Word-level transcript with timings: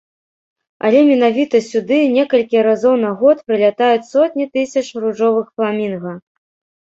Але 0.87 0.99
менавіта 1.09 1.59
сюды 1.71 1.99
некалькі 2.15 2.63
разоў 2.69 2.95
на 3.05 3.11
год 3.19 3.37
прылятаюць 3.49 4.09
сотні 4.13 4.45
тысяч 4.55 4.85
ружовых 5.03 5.45
фламінга. 5.59 6.11